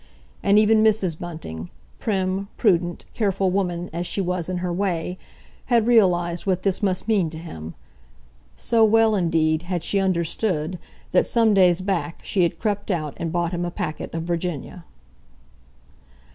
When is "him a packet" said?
13.51-14.11